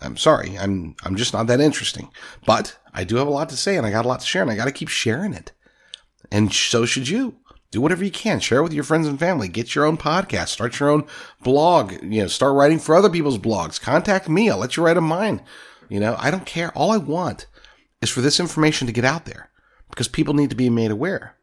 I'm 0.00 0.16
sorry. 0.16 0.58
I'm, 0.58 0.96
I'm 1.04 1.16
just 1.16 1.32
not 1.32 1.46
that 1.46 1.60
interesting, 1.60 2.10
but 2.46 2.78
I 2.92 3.04
do 3.04 3.16
have 3.16 3.26
a 3.26 3.30
lot 3.30 3.48
to 3.50 3.56
say 3.56 3.76
and 3.76 3.86
I 3.86 3.90
got 3.90 4.04
a 4.04 4.08
lot 4.08 4.20
to 4.20 4.26
share 4.26 4.42
and 4.42 4.50
I 4.50 4.56
gotta 4.56 4.72
keep 4.72 4.88
sharing 4.88 5.32
it. 5.32 5.52
And 6.30 6.52
so 6.52 6.84
should 6.84 7.08
you 7.08 7.36
do 7.74 7.80
whatever 7.80 8.04
you 8.04 8.10
can. 8.10 8.38
Share 8.38 8.60
it 8.60 8.62
with 8.62 8.72
your 8.72 8.84
friends 8.84 9.08
and 9.08 9.18
family. 9.18 9.48
Get 9.48 9.74
your 9.74 9.84
own 9.84 9.96
podcast. 9.96 10.48
Start 10.48 10.78
your 10.78 10.90
own 10.90 11.06
blog. 11.42 11.92
You 12.02 12.22
know, 12.22 12.26
start 12.28 12.54
writing 12.54 12.78
for 12.78 12.94
other 12.94 13.10
people's 13.10 13.38
blogs. 13.38 13.80
Contact 13.80 14.28
me. 14.28 14.48
I'll 14.48 14.58
let 14.58 14.76
you 14.76 14.84
write 14.84 14.96
on 14.96 15.04
mine. 15.04 15.42
You 15.88 15.98
know, 15.98 16.14
I 16.18 16.30
don't 16.30 16.46
care. 16.46 16.70
All 16.76 16.92
I 16.92 16.98
want 16.98 17.46
is 18.00 18.10
for 18.10 18.20
this 18.20 18.38
information 18.38 18.86
to 18.86 18.92
get 18.92 19.04
out 19.04 19.24
there 19.24 19.50
because 19.90 20.06
people 20.06 20.34
need 20.34 20.50
to 20.50 20.56
be 20.56 20.70
made 20.70 20.92
aware. 20.92 21.36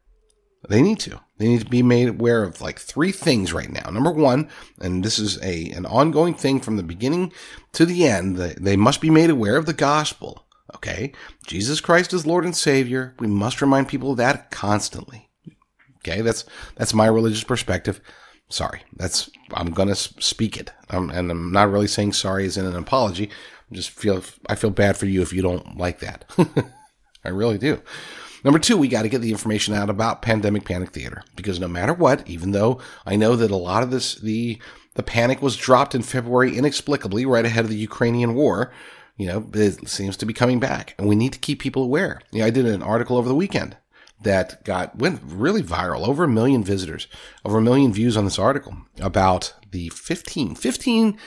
They 0.68 0.80
need 0.80 1.00
to. 1.00 1.20
They 1.42 1.48
need 1.48 1.62
to 1.62 1.68
be 1.68 1.82
made 1.82 2.06
aware 2.06 2.44
of 2.44 2.60
like 2.60 2.78
three 2.78 3.10
things 3.10 3.52
right 3.52 3.68
now. 3.68 3.90
Number 3.90 4.12
one, 4.12 4.48
and 4.80 5.02
this 5.02 5.18
is 5.18 5.42
a 5.42 5.70
an 5.70 5.86
ongoing 5.86 6.34
thing 6.34 6.60
from 6.60 6.76
the 6.76 6.84
beginning 6.84 7.32
to 7.72 7.84
the 7.84 8.06
end. 8.06 8.36
They 8.36 8.76
must 8.76 9.00
be 9.00 9.10
made 9.10 9.28
aware 9.28 9.56
of 9.56 9.66
the 9.66 9.72
gospel. 9.72 10.46
Okay, 10.76 11.12
Jesus 11.44 11.80
Christ 11.80 12.12
is 12.12 12.24
Lord 12.24 12.44
and 12.44 12.54
Savior. 12.54 13.16
We 13.18 13.26
must 13.26 13.60
remind 13.60 13.88
people 13.88 14.12
of 14.12 14.18
that 14.18 14.52
constantly. 14.52 15.30
Okay, 15.96 16.20
that's 16.20 16.44
that's 16.76 16.94
my 16.94 17.06
religious 17.06 17.42
perspective. 17.42 18.00
Sorry, 18.48 18.84
that's 18.94 19.28
I'm 19.52 19.72
gonna 19.72 19.96
speak 19.96 20.56
it, 20.56 20.70
um, 20.90 21.10
and 21.10 21.28
I'm 21.28 21.50
not 21.50 21.72
really 21.72 21.88
saying 21.88 22.12
sorry 22.12 22.46
as 22.46 22.56
in 22.56 22.66
an 22.66 22.76
apology. 22.76 23.30
I 23.68 23.74
just 23.74 23.90
feel 23.90 24.22
I 24.48 24.54
feel 24.54 24.70
bad 24.70 24.96
for 24.96 25.06
you 25.06 25.22
if 25.22 25.32
you 25.32 25.42
don't 25.42 25.76
like 25.76 25.98
that. 25.98 26.24
I 27.24 27.30
really 27.30 27.58
do. 27.58 27.82
Number 28.44 28.58
two, 28.58 28.76
we 28.76 28.88
got 28.88 29.02
to 29.02 29.08
get 29.08 29.20
the 29.20 29.30
information 29.30 29.74
out 29.74 29.88
about 29.88 30.22
pandemic 30.22 30.64
panic 30.64 30.90
theater. 30.90 31.22
Because 31.36 31.60
no 31.60 31.68
matter 31.68 31.92
what, 31.92 32.28
even 32.28 32.50
though 32.50 32.80
I 33.06 33.16
know 33.16 33.36
that 33.36 33.50
a 33.50 33.56
lot 33.56 33.82
of 33.82 33.90
this 33.90 34.16
the 34.16 34.58
the 34.94 35.02
panic 35.02 35.40
was 35.40 35.56
dropped 35.56 35.94
in 35.94 36.02
February 36.02 36.56
inexplicably 36.56 37.24
right 37.24 37.46
ahead 37.46 37.64
of 37.64 37.70
the 37.70 37.76
Ukrainian 37.76 38.34
war, 38.34 38.72
you 39.16 39.26
know, 39.26 39.48
it 39.54 39.88
seems 39.88 40.16
to 40.18 40.26
be 40.26 40.34
coming 40.34 40.60
back, 40.60 40.94
and 40.98 41.08
we 41.08 41.14
need 41.14 41.32
to 41.32 41.38
keep 41.38 41.60
people 41.60 41.82
aware. 41.82 42.20
You 42.30 42.40
know, 42.40 42.46
I 42.46 42.50
did 42.50 42.66
an 42.66 42.82
article 42.82 43.16
over 43.16 43.28
the 43.28 43.34
weekend 43.34 43.76
that 44.22 44.64
got 44.64 44.98
went 44.98 45.20
really 45.24 45.62
viral. 45.62 46.06
Over 46.06 46.24
a 46.24 46.28
million 46.28 46.64
visitors 46.64 47.06
over 47.44 47.58
a 47.58 47.62
million 47.62 47.92
views 47.92 48.16
on 48.16 48.24
this 48.24 48.38
article 48.38 48.76
about 49.00 49.54
the 49.70 49.88
15 49.90 50.54
15 50.54 51.18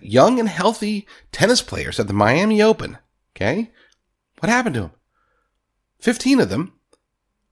young 0.00 0.38
and 0.38 0.48
healthy 0.48 1.06
tennis 1.32 1.62
players 1.62 1.98
at 1.98 2.06
the 2.06 2.12
Miami 2.12 2.62
Open. 2.62 2.98
Okay? 3.34 3.70
What 4.38 4.50
happened 4.50 4.74
to 4.74 4.80
them 4.82 4.92
15 6.00 6.40
of 6.40 6.48
them 6.48 6.72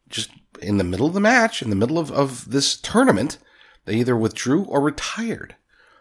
just 0.08 0.30
in 0.60 0.78
the 0.78 0.84
middle 0.84 1.06
of 1.06 1.14
the 1.14 1.20
match 1.20 1.62
in 1.62 1.70
the 1.70 1.76
middle 1.76 1.98
of, 1.98 2.10
of 2.10 2.50
this 2.50 2.76
tournament 2.76 3.38
they 3.84 3.94
either 3.94 4.16
withdrew 4.16 4.64
or 4.64 4.80
retired 4.80 5.56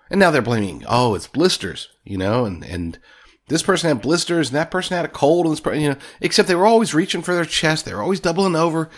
and 0.10 0.20
now 0.20 0.32
they're 0.32 0.42
blaming 0.42 0.84
oh 0.88 1.16
it's 1.16 1.28
blisters 1.28 1.90
you 2.04 2.18
know 2.18 2.46
and 2.46 2.64
and 2.64 3.00
this 3.48 3.64
person 3.64 3.88
had 3.88 4.02
blisters 4.02 4.50
and 4.50 4.56
that 4.56 4.72
person 4.72 4.96
had 4.96 5.06
a 5.06 5.10
cold 5.10 5.46
and 5.46 5.54
this 5.54 5.62
person, 5.62 5.82
you 5.82 5.90
know, 5.90 5.98
except 6.22 6.48
they 6.48 6.56
were 6.56 6.66
always 6.66 6.94
reaching 6.94 7.22
for 7.22 7.34
their 7.34 7.46
chest. 7.46 7.86
They 7.86 7.94
were 7.94 8.02
always 8.02 8.20
doubling 8.20 8.56
over. 8.56 8.90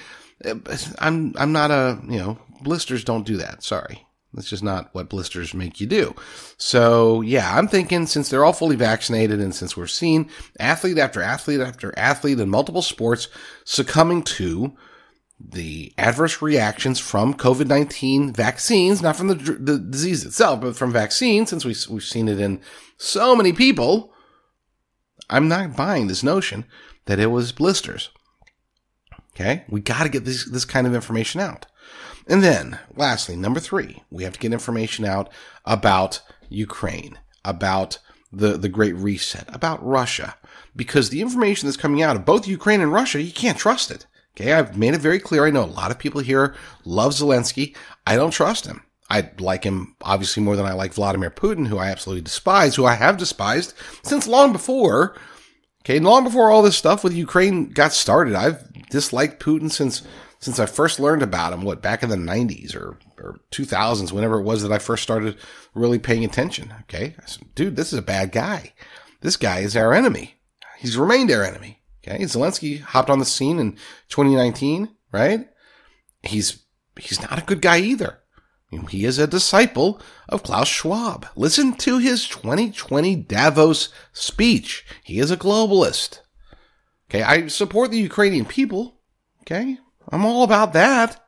Eh, 0.43 0.55
I'm, 0.97 1.33
I'm 1.37 1.51
not 1.51 1.71
a, 1.71 1.99
you 2.07 2.17
know, 2.17 2.39
blisters 2.61 3.03
don't 3.03 3.27
do 3.27 3.37
that. 3.37 3.63
Sorry. 3.63 4.07
That's 4.33 4.50
just 4.50 4.63
not 4.63 4.93
what 4.93 5.09
blisters 5.09 5.55
make 5.55 5.81
you 5.81 5.88
do. 5.88 6.15
So 6.57 7.21
yeah, 7.21 7.57
I'm 7.57 7.67
thinking 7.67 8.05
since 8.05 8.29
they're 8.29 8.45
all 8.45 8.53
fully 8.53 8.75
vaccinated 8.75 9.39
and 9.39 9.55
since 9.55 9.75
we're 9.75 9.88
seeing 9.88 10.29
athlete 10.59 11.00
after 11.00 11.21
athlete 11.21 11.62
after 11.62 11.98
athlete 11.98 12.39
in 12.39 12.50
multiple 12.50 12.83
sports 12.83 13.27
succumbing 13.65 14.24
to 14.24 14.77
the 15.39 15.93
adverse 15.98 16.41
reactions 16.41 17.00
from 17.00 17.33
COVID-19 17.33 18.36
vaccines, 18.36 19.01
not 19.01 19.15
from 19.15 19.29
the, 19.29 19.36
the 19.36 19.79
disease 19.79 20.25
itself, 20.25 20.62
but 20.62 20.75
from 20.75 20.91
vaccines, 20.91 21.50
since 21.50 21.63
we, 21.63 21.74
we've 21.89 22.03
seen 22.03 22.27
it 22.27 22.39
in 22.39 22.59
so 22.98 23.36
many 23.36 23.53
people, 23.53 24.13
I'm 25.29 25.48
not 25.48 25.77
buying 25.77 26.07
this 26.07 26.24
notion 26.24 26.65
that 27.05 27.19
it 27.19 27.27
was 27.27 27.53
blisters. 27.53 28.09
Okay. 29.33 29.63
We 29.69 29.79
got 29.79 30.03
to 30.03 30.09
get 30.09 30.25
this, 30.25 30.50
this 30.50 30.65
kind 30.65 30.86
of 30.86 30.93
information 30.93 31.39
out. 31.39 31.65
And 32.29 32.43
then 32.43 32.79
lastly, 32.95 33.36
number 33.36 33.59
three, 33.59 34.03
we 34.12 34.24
have 34.24 34.33
to 34.33 34.39
get 34.39 34.53
information 34.53 35.03
out 35.03 35.31
about 35.65 36.21
Ukraine, 36.48 37.17
about 37.43 37.98
the, 38.31 38.57
the 38.57 38.69
Great 38.69 38.95
Reset, 38.95 39.53
about 39.53 39.86
Russia, 39.86 40.36
because 40.75 41.09
the 41.09 41.21
information 41.21 41.67
that's 41.67 41.75
coming 41.75 42.03
out 42.03 42.15
of 42.15 42.25
both 42.25 42.48
Ukraine 42.48 42.81
and 42.81 42.93
Russia, 42.93 43.21
you 43.21 43.33
can't 43.33 43.57
trust 43.57 43.89
it. 43.89 44.05
Okay. 44.36 44.53
I've 44.53 44.77
made 44.77 44.93
it 44.93 45.01
very 45.01 45.19
clear. 45.19 45.45
I 45.45 45.50
know 45.50 45.63
a 45.63 45.65
lot 45.65 45.91
of 45.91 46.00
people 46.00 46.21
here 46.21 46.55
love 46.86 47.13
Zelensky. 47.13 47.75
I 48.05 48.15
don't 48.15 48.31
trust 48.31 48.65
him. 48.65 48.83
I 49.09 49.31
like 49.39 49.63
him 49.63 49.95
obviously 50.01 50.43
more 50.43 50.55
than 50.55 50.67
I 50.67 50.74
like 50.74 50.93
Vladimir 50.93 51.31
Putin, 51.31 51.67
who 51.67 51.79
I 51.79 51.89
absolutely 51.89 52.21
despise, 52.21 52.75
who 52.75 52.86
I 52.86 52.93
have 52.93 53.17
despised 53.17 53.74
since 54.03 54.27
long 54.27 54.53
before. 54.53 55.15
Okay, 55.83 56.00
long 56.00 56.24
before 56.24 56.51
all 56.51 56.62
this 56.62 56.77
stuff 56.77 57.03
with 57.03 57.13
Ukraine 57.13 57.69
got 57.69 57.91
started, 57.91 58.36
I've 58.36 58.71
disliked 58.89 59.41
Putin 59.41 59.71
since 59.71 60.03
since 60.39 60.60
I 60.60 60.65
first 60.65 61.00
learned 61.00 61.22
about 61.22 61.53
him. 61.53 61.62
What 61.62 61.81
back 61.81 62.01
in 62.01 62.10
the 62.10 62.15
'90s 62.15 62.75
or 62.75 62.98
or 63.19 63.39
2000s, 63.51 64.12
whenever 64.12 64.39
it 64.39 64.43
was 64.43 64.63
that 64.63 64.72
I 64.72 64.79
first 64.79 65.03
started 65.03 65.38
really 65.74 66.00
paying 66.00 66.25
attention. 66.25 66.74
Okay, 66.81 67.15
said, 67.25 67.53
dude, 67.55 67.75
this 67.75 67.93
is 67.93 68.00
a 68.00 68.03
bad 68.03 68.31
guy. 68.31 68.74
This 69.22 69.38
guy 69.38 69.60
is 69.60 69.75
our 69.75 69.93
enemy. 69.93 70.36
He's 70.77 70.98
remained 70.98 71.31
our 71.31 71.43
enemy. 71.43 71.81
Okay, 72.08 72.24
Zelensky 72.24 72.79
hopped 72.79 73.10
on 73.10 73.19
the 73.19 73.25
scene 73.25 73.60
in 73.60 73.74
2019, 74.08 74.89
right? 75.12 75.50
He's 76.24 76.63
he's 76.98 77.22
not 77.22 77.39
a 77.39 77.46
good 77.46 77.62
guy 77.62 77.79
either. 77.79 78.19
He 78.89 79.03
is 79.03 79.17
a 79.17 79.25
disciple 79.25 80.00
of 80.27 80.43
Klaus 80.43 80.67
Schwab. 80.67 81.25
Listen 81.36 81.74
to 81.77 81.98
his 81.98 82.27
2020 82.27 83.15
Davos 83.15 83.89
speech. 84.13 84.86
He 85.03 85.19
is 85.19 85.31
a 85.31 85.38
globalist. 85.38 86.19
Okay, 87.10 87.24
I 87.24 87.48
support 87.48 87.89
the 87.89 87.98
Ukrainian 87.98 88.46
people. 88.46 89.00
Okay, 89.41 89.79
I'm 90.11 90.25
all 90.25 90.43
about 90.43 90.73
that, 90.73 91.23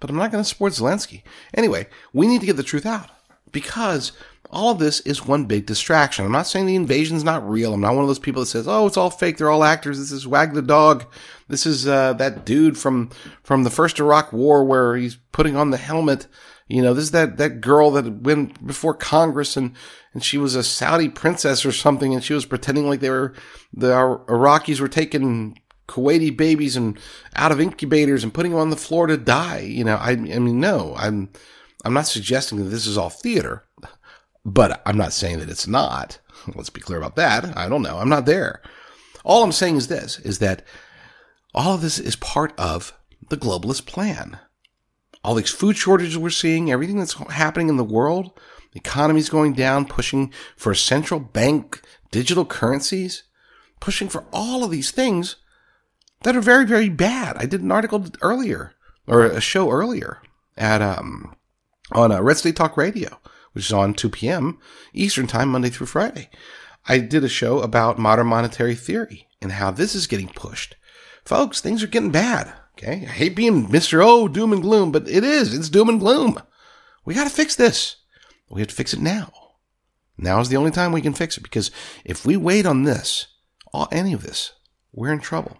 but 0.00 0.10
I'm 0.10 0.16
not 0.16 0.32
going 0.32 0.42
to 0.42 0.48
support 0.48 0.72
Zelensky. 0.72 1.22
Anyway, 1.54 1.86
we 2.12 2.26
need 2.26 2.40
to 2.40 2.46
get 2.46 2.56
the 2.56 2.62
truth 2.62 2.86
out 2.86 3.10
because 3.52 4.12
all 4.50 4.72
of 4.72 4.78
this 4.78 5.00
is 5.00 5.26
one 5.26 5.46
big 5.46 5.66
distraction. 5.66 6.24
I'm 6.24 6.32
not 6.32 6.46
saying 6.46 6.66
the 6.66 6.76
invasion's 6.76 7.24
not 7.24 7.48
real. 7.48 7.74
I'm 7.74 7.80
not 7.80 7.94
one 7.94 8.04
of 8.04 8.08
those 8.08 8.18
people 8.18 8.42
that 8.42 8.46
says, 8.46 8.68
"Oh, 8.68 8.86
it's 8.86 8.96
all 8.96 9.10
fake. 9.10 9.38
They're 9.38 9.50
all 9.50 9.64
actors. 9.64 9.98
This 9.98 10.12
is 10.12 10.26
Wag 10.26 10.52
the 10.52 10.62
dog. 10.62 11.06
This 11.48 11.64
is 11.64 11.86
uh, 11.86 12.12
that 12.14 12.44
dude 12.44 12.76
from 12.76 13.10
from 13.42 13.64
the 13.64 13.70
first 13.70 13.98
Iraq 13.98 14.32
War 14.32 14.64
where 14.64 14.96
he's 14.96 15.16
putting 15.32 15.56
on 15.56 15.70
the 15.70 15.78
helmet." 15.78 16.26
You 16.68 16.80
know, 16.80 16.94
this 16.94 17.04
is 17.04 17.10
that, 17.10 17.36
that 17.36 17.60
girl 17.60 17.90
that 17.90 18.22
went 18.22 18.66
before 18.66 18.94
Congress 18.94 19.58
and, 19.58 19.74
and 20.14 20.24
she 20.24 20.38
was 20.38 20.54
a 20.54 20.62
Saudi 20.62 21.10
princess 21.10 21.66
or 21.66 21.72
something 21.72 22.14
and 22.14 22.24
she 22.24 22.32
was 22.32 22.46
pretending 22.46 22.88
like 22.88 23.00
they 23.00 23.10
were, 23.10 23.34
the 23.74 23.90
Iraqis 23.90 24.80
were 24.80 24.88
taking 24.88 25.60
Kuwaiti 25.88 26.34
babies 26.36 26.76
and 26.76 26.98
out 27.36 27.52
of 27.52 27.60
incubators 27.60 28.22
and 28.24 28.32
putting 28.32 28.52
them 28.52 28.60
on 28.60 28.70
the 28.70 28.76
floor 28.76 29.06
to 29.06 29.16
die. 29.16 29.60
You 29.60 29.84
know, 29.84 29.96
I, 29.96 30.10
I 30.10 30.16
mean, 30.16 30.60
no, 30.60 30.94
I'm, 30.96 31.30
I'm 31.84 31.94
not 31.94 32.06
suggesting 32.06 32.58
that 32.58 32.70
this 32.70 32.86
is 32.86 32.96
all 32.96 33.10
theater. 33.10 33.64
but 34.44 34.82
I'm 34.86 34.96
not 34.96 35.12
saying 35.12 35.38
that 35.38 35.50
it's 35.50 35.66
not. 35.66 36.18
Let's 36.54 36.70
be 36.70 36.80
clear 36.80 36.98
about 36.98 37.16
that. 37.16 37.56
I 37.56 37.68
don't 37.68 37.82
know. 37.82 37.98
I'm 37.98 38.08
not 38.08 38.26
there. 38.26 38.62
All 39.24 39.42
I'm 39.42 39.52
saying 39.52 39.76
is 39.76 39.88
this 39.88 40.18
is 40.20 40.38
that 40.40 40.64
all 41.54 41.74
of 41.74 41.82
this 41.82 41.98
is 41.98 42.16
part 42.16 42.52
of 42.58 42.98
the 43.28 43.36
globalist 43.36 43.86
plan. 43.86 44.38
All 45.24 45.34
these 45.34 45.50
food 45.50 45.76
shortages 45.76 46.18
we're 46.18 46.30
seeing, 46.30 46.70
everything 46.72 46.98
that's 46.98 47.14
happening 47.14 47.68
in 47.68 47.76
the 47.76 47.84
world, 47.84 48.32
the 48.72 48.80
economy's 48.80 49.28
going 49.28 49.52
down, 49.52 49.86
pushing 49.86 50.32
for 50.56 50.74
central 50.74 51.20
bank 51.20 51.80
digital 52.10 52.44
currencies, 52.44 53.22
pushing 53.78 54.08
for 54.08 54.24
all 54.32 54.64
of 54.64 54.70
these 54.70 54.90
things 54.90 55.36
that 56.22 56.36
are 56.36 56.40
very, 56.40 56.66
very 56.66 56.88
bad. 56.88 57.36
I 57.36 57.46
did 57.46 57.62
an 57.62 57.72
article 57.72 58.06
earlier 58.20 58.74
or 59.06 59.24
a 59.24 59.40
show 59.40 59.70
earlier 59.70 60.22
at, 60.56 60.82
um, 60.82 61.34
on 61.92 62.12
uh, 62.12 62.22
Red 62.22 62.36
State 62.38 62.56
Talk 62.56 62.76
Radio, 62.76 63.18
which 63.52 63.66
is 63.66 63.72
on 63.72 63.94
2 63.94 64.10
p.m. 64.10 64.58
Eastern 64.92 65.26
time, 65.26 65.48
Monday 65.48 65.70
through 65.70 65.86
Friday. 65.86 66.30
I 66.86 66.98
did 66.98 67.24
a 67.24 67.28
show 67.28 67.60
about 67.60 67.98
modern 67.98 68.26
monetary 68.26 68.74
theory 68.74 69.28
and 69.40 69.52
how 69.52 69.70
this 69.70 69.94
is 69.94 70.06
getting 70.06 70.28
pushed. 70.28 70.76
Folks, 71.24 71.60
things 71.60 71.82
are 71.82 71.88
getting 71.88 72.10
bad. 72.10 72.52
Okay. 72.78 73.06
I 73.06 73.10
hate 73.10 73.36
being 73.36 73.68
Mr. 73.68 74.02
Oh, 74.04 74.28
doom 74.28 74.52
and 74.52 74.62
gloom, 74.62 74.90
but 74.92 75.08
it 75.08 75.22
is. 75.22 75.54
It's 75.54 75.68
doom 75.68 75.88
and 75.88 76.00
gloom. 76.00 76.40
We 77.04 77.14
got 77.14 77.24
to 77.24 77.30
fix 77.30 77.54
this. 77.54 77.96
We 78.48 78.60
have 78.60 78.68
to 78.68 78.74
fix 78.74 78.92
it 78.92 79.00
now. 79.00 79.32
Now 80.18 80.40
is 80.40 80.48
the 80.48 80.56
only 80.56 80.70
time 80.70 80.92
we 80.92 81.00
can 81.00 81.14
fix 81.14 81.36
it 81.36 81.42
because 81.42 81.70
if 82.04 82.26
we 82.26 82.36
wait 82.36 82.66
on 82.66 82.84
this, 82.84 83.28
all, 83.72 83.88
any 83.90 84.12
of 84.12 84.22
this, 84.22 84.52
we're 84.92 85.12
in 85.12 85.20
trouble. 85.20 85.58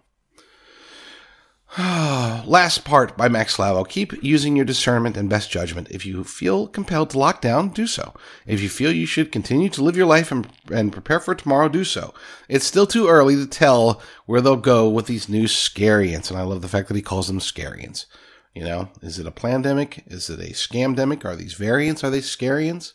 Last 1.78 2.84
part 2.84 3.16
by 3.16 3.28
Mac 3.28 3.46
Slavo. 3.46 3.88
Keep 3.88 4.22
using 4.22 4.56
your 4.56 4.64
discernment 4.66 5.16
and 5.16 5.30
best 5.30 5.50
judgment. 5.50 5.88
If 5.90 6.04
you 6.04 6.22
feel 6.22 6.66
compelled 6.66 7.08
to 7.10 7.18
lock 7.18 7.40
down, 7.40 7.70
do 7.70 7.86
so. 7.86 8.12
If 8.46 8.60
you 8.60 8.68
feel 8.68 8.92
you 8.92 9.06
should 9.06 9.32
continue 9.32 9.70
to 9.70 9.82
live 9.82 9.96
your 9.96 10.04
life 10.04 10.30
and, 10.30 10.46
and 10.70 10.92
prepare 10.92 11.18
for 11.18 11.34
tomorrow, 11.34 11.70
do 11.70 11.84
so. 11.84 12.12
It's 12.46 12.66
still 12.66 12.86
too 12.86 13.08
early 13.08 13.36
to 13.36 13.46
tell 13.46 14.02
where 14.26 14.42
they'll 14.42 14.56
go 14.56 14.86
with 14.86 15.06
these 15.06 15.30
new 15.30 15.44
scariants. 15.44 16.28
And 16.28 16.38
I 16.38 16.42
love 16.42 16.60
the 16.60 16.68
fact 16.68 16.88
that 16.88 16.96
he 16.96 17.00
calls 17.00 17.28
them 17.28 17.38
scariants. 17.38 18.04
You 18.54 18.64
know, 18.64 18.90
is 19.00 19.18
it 19.18 19.26
a 19.26 19.30
pandemic? 19.30 20.04
Is 20.06 20.28
it 20.28 20.40
a 20.40 20.52
scamdemic? 20.52 21.24
Are 21.24 21.36
these 21.36 21.54
variants? 21.54 22.04
Are 22.04 22.10
they 22.10 22.20
scariants? 22.20 22.92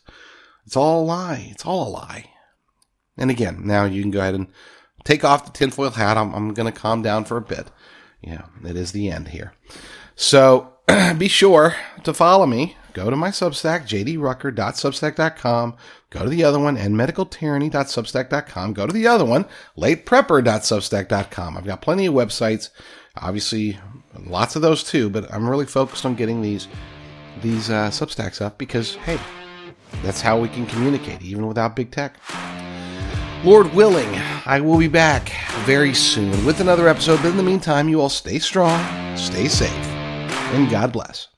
It's 0.64 0.76
all 0.76 1.02
a 1.02 1.04
lie. 1.04 1.48
It's 1.50 1.66
all 1.66 1.88
a 1.88 1.90
lie. 1.90 2.30
And 3.16 3.28
again, 3.28 3.62
now 3.64 3.86
you 3.86 4.02
can 4.02 4.12
go 4.12 4.20
ahead 4.20 4.36
and 4.36 4.46
take 5.02 5.24
off 5.24 5.46
the 5.46 5.50
tinfoil 5.50 5.90
hat. 5.90 6.16
I'm, 6.16 6.32
I'm 6.32 6.54
going 6.54 6.72
to 6.72 6.80
calm 6.80 7.02
down 7.02 7.24
for 7.24 7.36
a 7.36 7.42
bit 7.42 7.72
yeah, 8.22 8.46
it 8.64 8.76
is 8.76 8.92
the 8.92 9.10
end 9.10 9.28
here. 9.28 9.52
So 10.16 10.74
be 11.18 11.28
sure 11.28 11.76
to 12.04 12.12
follow 12.14 12.46
me. 12.46 12.76
Go 12.94 13.10
to 13.10 13.16
my 13.16 13.28
Substack, 13.28 13.86
jdrucker.substack.com. 13.86 15.76
Go 16.10 16.22
to 16.24 16.28
the 16.28 16.42
other 16.42 16.58
one, 16.58 16.76
endmedicaltyranny.substack.com. 16.76 18.72
Go 18.72 18.86
to 18.86 18.92
the 18.92 19.06
other 19.06 19.24
one, 19.24 19.44
lateprepper.substack.com. 19.76 21.56
I've 21.56 21.66
got 21.66 21.82
plenty 21.82 22.06
of 22.06 22.14
websites. 22.14 22.70
Obviously, 23.20 23.78
lots 24.26 24.56
of 24.56 24.62
those 24.62 24.82
too, 24.82 25.10
but 25.10 25.32
I'm 25.32 25.48
really 25.48 25.66
focused 25.66 26.04
on 26.06 26.14
getting 26.14 26.42
these 26.42 26.66
these 27.42 27.70
uh, 27.70 27.88
Substacks 27.90 28.40
up 28.42 28.58
because, 28.58 28.96
hey, 28.96 29.20
that's 30.02 30.20
how 30.20 30.40
we 30.40 30.48
can 30.48 30.66
communicate, 30.66 31.22
even 31.22 31.46
without 31.46 31.76
big 31.76 31.92
tech. 31.92 32.16
Lord 33.44 33.72
willing, 33.72 34.08
I 34.46 34.60
will 34.60 34.78
be 34.78 34.88
back 34.88 35.30
very 35.64 35.94
soon 35.94 36.44
with 36.44 36.60
another 36.60 36.88
episode. 36.88 37.22
But 37.22 37.28
in 37.28 37.36
the 37.36 37.42
meantime, 37.42 37.88
you 37.88 38.00
all 38.00 38.08
stay 38.08 38.40
strong, 38.40 38.80
stay 39.16 39.46
safe, 39.46 39.70
and 40.52 40.68
God 40.68 40.92
bless. 40.92 41.28